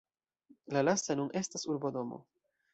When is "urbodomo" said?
1.77-2.23